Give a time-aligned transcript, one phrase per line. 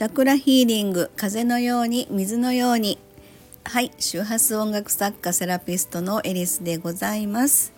[0.00, 2.98] チャクラヒーリング風のように水のように。
[3.64, 7.74] はい周波数音楽作家セラピストのエリスでございます、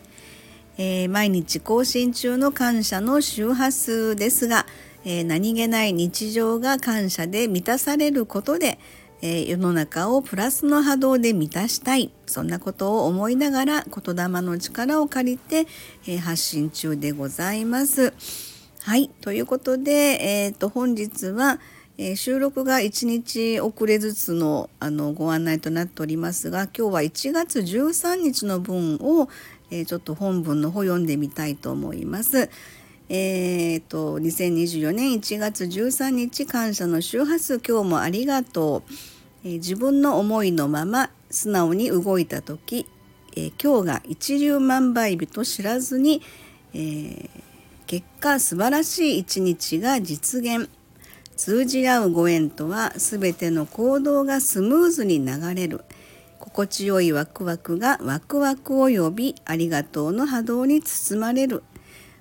[0.78, 4.66] えー、毎日更新中の感謝の周波数ですが、
[5.04, 8.78] えー、何気ない日常が感謝で満たされることで、
[9.20, 12.12] えー、世の中をプラスの波動で満たしたい。
[12.26, 15.66] そんなことを思いながら言霊の力を借りて、
[16.06, 18.14] え発信中でございます。
[18.84, 21.58] はいということで、えーと本日は
[21.98, 29.28] 「えー、収録が1日遅れずつのあのご案内となっておりますが今日は1月13日の分を、
[29.70, 32.50] えー、ちょっと本文の方読んでみたいと思います。
[33.08, 38.92] えーと、2024年1月13日感謝の周波数今日もありがとう、
[39.44, 42.86] えー、自分の思いのまま素直に動いた時、
[43.36, 46.22] えー、今日が一粒万倍日と知らずに、
[46.72, 47.28] え、
[47.86, 50.70] 結果素晴らしい一日が実現
[51.44, 55.80] 通じ合うご縁とは全ての行動がスムーズに流れる。
[56.38, 61.64] 心地よいワクワクがワクワクを呼びありがとうの波動に包まれる。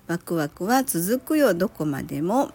[0.07, 2.49] ワクワクは続くよどこまでも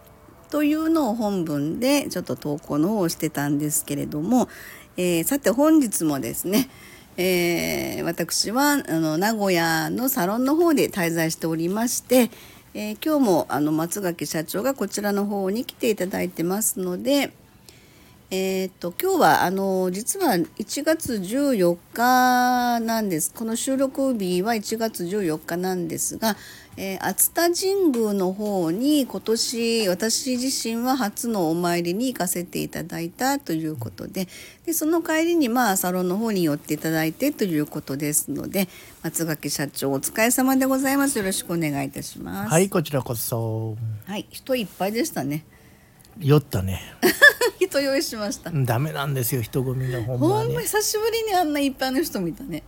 [0.50, 4.48] というのを本文でちょっと投稿の方をしてたんですけれども、
[4.96, 6.68] えー、さて本日もですね
[7.18, 12.30] えー、私はあの名古屋のサロンの方で滞在しておりまして、
[12.78, 17.32] えー、今日もあの松垣社長がこちらの方に来ていただいてますので、
[18.28, 23.32] えー、っと今日はあの実は1月14日なんです。
[23.32, 26.36] この収録日は1月14日なんですが、
[26.76, 34.26] えー、熱田神宮の方に今年私自身は初のお参りに行かせていただいたということで
[34.64, 38.66] でその帰りにまあサロンの方に寄っていただいてということですので
[39.04, 41.16] 松垣社長お疲れ様でございます。
[41.16, 42.50] よろしくお願いいたします。
[42.50, 43.76] はいこちらこそ。
[44.04, 45.44] はい人いっぱいでしたね。
[46.18, 46.80] 酔ったね
[47.66, 48.50] 人用意しました。
[48.52, 50.46] ダメなんですよ人混みがほんまに。
[50.46, 52.62] ほんま久しぶりにあんないっぱいの人見たね。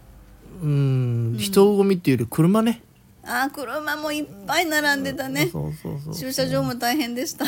[0.62, 1.36] うん。
[1.38, 2.82] 人混みっていうより車ね。
[3.30, 7.44] あ車もいっぱい並んでたね、そうそうそう駐車場も大変でした。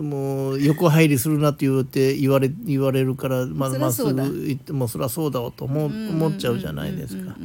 [0.00, 7.36] もう横入りするなって言って言われ言われるからまずまっすぐ行ってもそりゃそうだわと思思っちゃうじゃないですか。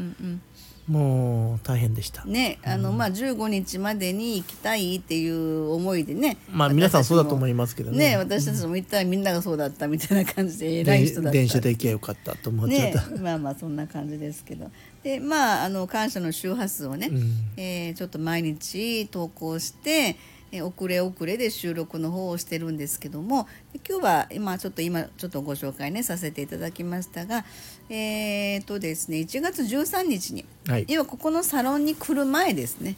[0.87, 2.25] もう大変でした。
[2.25, 6.37] ね、あの、うん、まあ15日までに行きたいっていう思いでね。
[6.49, 8.11] まあ皆さんそうだと思いますけどね。
[8.11, 11.31] ね、私たちも行ったらみんながそうだったみたいな感じで偉い人だった。
[11.31, 13.07] 電車で行けばよかったと思っちゃった。
[13.07, 14.69] ね、まあまあそんな感じですけど。
[15.03, 20.17] でまああの感謝の周波数をね、うん、えー、ちょっと毎日投稿して。
[20.51, 23.47] え遅れ遅れで収録の方をしてるんですけども
[23.87, 27.45] 今日は今ちょっと今ちょっとご紹介ねさせていただきましたが
[27.89, 32.95] えー、とですね1月13日に、はい、今ここのサロンに来る前ですね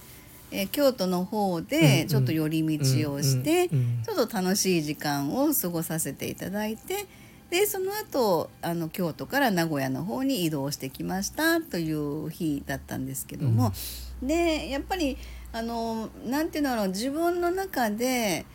[0.55, 7.07] えー、京都の方でちょっと寄り道をして、ちょっと楽しい時間を過ごさせていただいて
[7.49, 13.73] でその後あの京都から名古屋の方に移動してきましたという日だったんですけども、
[14.21, 15.17] うん、でやっぱり
[15.53, 18.45] あのなんていうんだろう自分の中で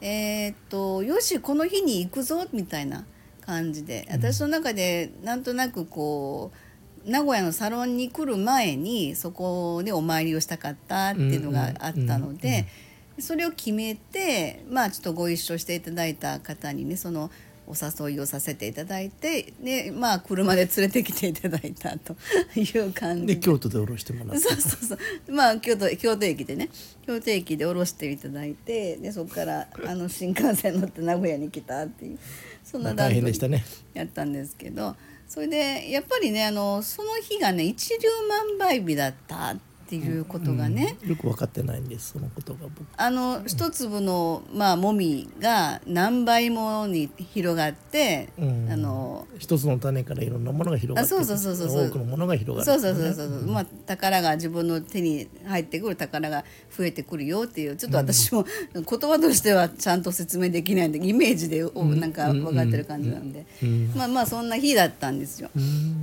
[0.00, 3.04] えー、っとよしこの日に行くぞみたいな
[3.40, 4.06] 感じで。
[4.10, 6.52] 私の中でなんとなくこ
[7.06, 12.66] う名古屋のサロンに来る前にそこでお参りをしたかったっていうのがあったので
[13.18, 17.30] それを決めてまあちょっとご一緒していただいた方にねその
[17.68, 17.74] お
[18.06, 22.16] 誘いをさせていただいてでまあ車で連れてきていただいたと
[22.58, 23.26] いう感じ。
[23.26, 25.32] で京都で降ろしてもらってそうそうそう。
[25.32, 26.70] まあ京都京都駅でね。
[27.06, 32.18] 京都駅で降ろしていただいてでそこからあの新幹線乗って名古屋に来たっていう
[32.64, 33.64] そんな大変でしたね。
[33.92, 34.96] やったんですけど。
[35.28, 42.66] それでやっぱりねあのその日がね一粒万倍日だったってっていうことがね、うん、よく分かってないんですそのことが
[42.98, 53.46] あの一粒のまあもみが何倍もに広がって、うん、あの一つの種からいろんなものが広がってそうそうそうそう多くのものが広がる、ね、そうそうそうそう、う。
[53.46, 56.44] ん、まあ宝が自分の手に入ってくる宝が
[56.76, 63.46] 増えてくるよっていうちょっと私も言葉としてはちゃんと説明できないんでイメージでなんか分かってる感じなんで、
[63.96, 65.48] まあまあそんな日だったんですよ。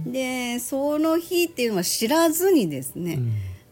[0.08, 3.20] でその日っていうのは知らずにですね、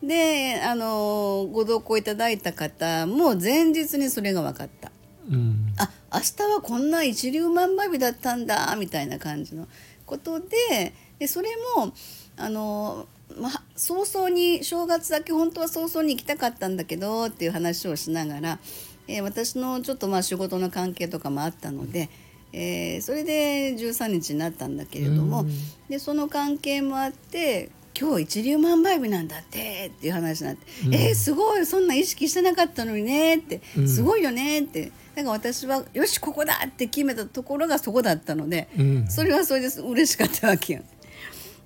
[0.05, 4.91] であのご同行いただいた方も前日にそれが分かった。
[5.31, 9.69] うん、あ明日はこんな一粒万倍日だったんだみたいな感じの
[10.05, 11.47] ことででそれ
[11.77, 11.93] も
[12.35, 13.07] あの、
[13.39, 18.59] まあ、早々に正月だけ本当は早々に行きたかったんだけどっていう話をしながら、
[19.07, 22.09] えー、私のちょっとまあ仕事の関係とかもあったので。
[22.55, 25.49] えー、それで13日になったんだけれども、うん、
[25.89, 34.91] でその関係もあって今日一粒万倍日なんだってっていう話になって、うん、えー、すごいそんな意識してなかったのにねってすごいよねって。
[35.15, 40.81] だから私はよしここだって決めたところがそこだったので、うん、それはそれです嬉しかったわけよ。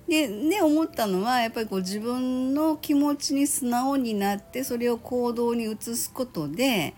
[0.06, 6.94] でね思ったのはやっぱりこう自分の気持ちに素直になってそれを行動に移すことで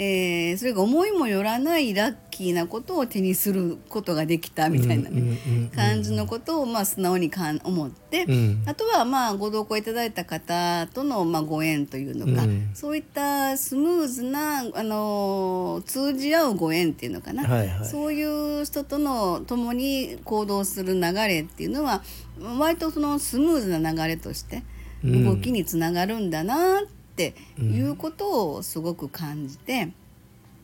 [0.00, 5.38] えー、それが思いもよらないラッキーなことを手にすることができたみたいな、ね
[5.74, 22.02] 感じのことをまあ素直にかん思って、うん、あとはまあご同行いただいた方とのまあご縁というのか、うん、そういったスムーズな、あの通じ合うご縁っていうのかな、はいはい、そういう人との共に行動する流れっていうのは
[22.58, 24.62] 割とそのスムーズな流れとして
[25.02, 29.88] 動きにつながるんだなってっていうことをすごく感じて、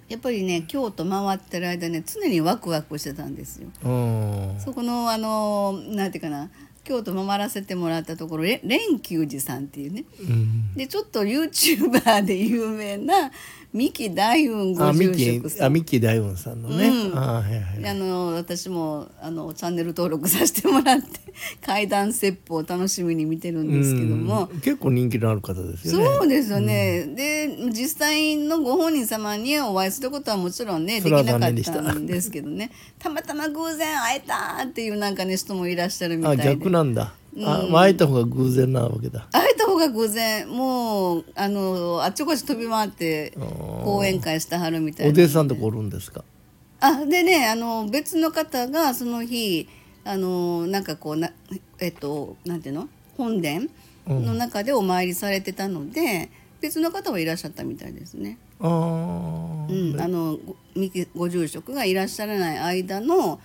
[0.09, 3.69] やっぱりね京都回ってる間ね常にワクワクしてたんですよ。
[4.59, 6.51] そこのあのなんていうかな
[6.85, 13.31] 京都回らせてもらったところ蓮久寺さんっていうね、うん、でちょっと YouTuber で有名な
[13.73, 15.67] 三木大雲ご住職さん。
[15.67, 21.24] あ三木大雲さんのね、うん、あはいはい、あの私もあのチャンネル登録させてもらって
[21.65, 26.05] 階段説法を楽しみに見てるんですけども、うん、結構人気のある方ですよね。
[26.05, 32.71] そうですよね、うん、で実際のご本人様にお会いすることはもちろんねできなかったんですけどね。
[32.99, 36.43] たまたま偶然会えたっていうなんかね人もいらっしゃるみたいで。
[36.43, 37.15] あ逆なんだ。
[37.37, 39.27] あ、まあ、会えた方が偶然なわけだ。
[39.33, 40.49] 会えた方が偶然。
[40.49, 43.33] もうあのあっちこっち飛び回って
[43.85, 45.11] 講演会してはるみたいな。
[45.11, 46.25] お弟子さんとこおるんですか？
[46.81, 49.67] あでねあの別の方がその日
[50.05, 51.31] あのなんかこうな
[51.79, 52.89] えっとなんていうの？
[53.17, 53.69] 本殿
[54.07, 56.29] の中でお参りされてたので、うん、
[56.61, 58.39] 別の方はいらっしゃったみたいですね。
[58.61, 60.39] あ,、うん、あの
[61.17, 63.41] ご住職がいらっしゃらない間の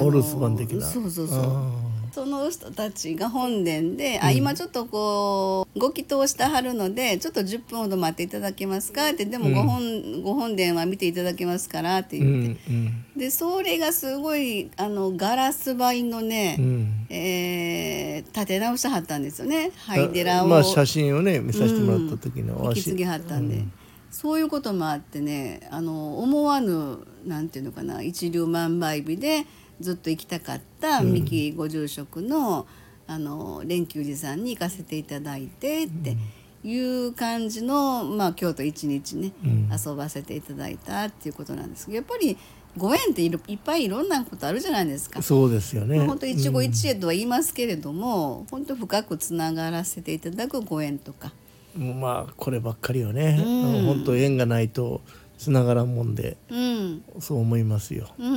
[0.00, 0.86] お留守番的な。
[0.86, 1.72] そうそうそう
[2.14, 9.10] その人たちが本殿で、うん、あ今ちょっとこうご祈祷してはるのでちょっと10分ほど待っていただけますか？
[9.10, 19.72] ってでもご本うん、ご本殿は見ていただけますからって言って、うんうん、でそれがすごいあのガラス張りのね、うん、えー、立て直してはったんですよね。
[19.76, 20.46] 灰寺を。
[20.46, 23.64] まあ写真をね見させてもらった時の、引き継ぎはったんで。
[24.12, 29.44] そういうこともあってねあの思わぬなんていうのかな一粒万倍日で
[29.80, 32.66] ずっと行きたかった三木ご住職の,、
[33.06, 36.16] あの蓮久寺さんに行かせていただいてって
[36.64, 39.32] いう感じの、まあ、京都一日ね、
[39.70, 42.36] 遊ばせていただいたっていうことなんですけどやっぱり
[42.76, 45.22] ご縁っていっぱいいろんなことあるじゃないですか。
[45.22, 46.00] そうですよね。
[46.00, 51.32] 本当一期一会とは言いますけれども、うん、本当深くつながらせていただくご縁とか。
[51.76, 53.40] まあこればっかりよね。
[53.44, 55.02] うん、本当縁がないと
[55.38, 58.34] つながらんもんで、うん、そう思いますよ、うん、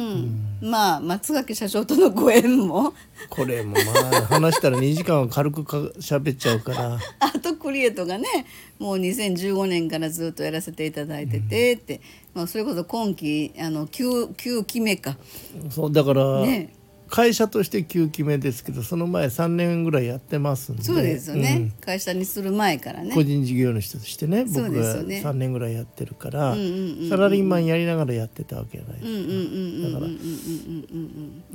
[0.62, 2.94] うん、まあ松垣社長とのご縁も。
[3.30, 6.94] これもまあ話したら2時間は軽くか喋っちゃうから。
[7.20, 8.28] アートクリエイトがね
[8.80, 12.02] もう2015年からずっとやらせていただいててって、
[12.34, 15.18] まあ、それこそ今期あの 9, 9期目か。
[15.70, 16.74] そうだから、ね、
[17.10, 20.84] 会社として9期目ですけどその前3年ぐらいやってますんで。
[20.84, 23.14] そうですよね、うん、会社にする前からね。
[23.14, 26.56] 個人事業主としてね僕が3年ぐらいやってるから、
[27.10, 30.00] サラリーマンやりながらやってたわけじゃないですか。
[30.00, 30.12] だから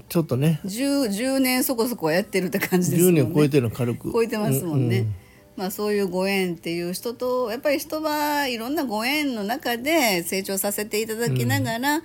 [0.09, 5.07] ちょっとね 10, 10年そこそこやってるって感じですもんね10年超えてるの軽く超えてますもんね、
[5.57, 12.03] まあ、そういうご縁っていう人とやっぱり人はいろんなご縁の中で成長させていただきながら、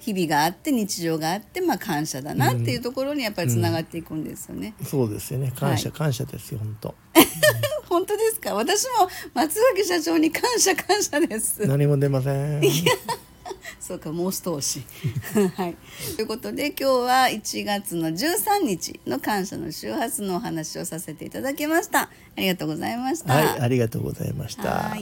[0.00, 4.74] 日々があって日常があって、まあ、感謝だなっていうところにやっぱりつながっていくんですよね。
[4.80, 6.94] うん、そうですよね感謝、はい、感謝ですよ本当。
[7.88, 8.54] 本当ですか？
[8.54, 11.66] 私も松垣社長に感謝感謝です。
[11.66, 12.62] 何も出ません。
[13.90, 14.84] そうかもう少し
[15.56, 15.76] はい。
[16.14, 22.02] ということで今日は1月の13日の感謝の周波数のお話をさせていただきました。
[22.02, 23.34] ありがとうございました。
[23.34, 24.96] はい、ありがとうございました。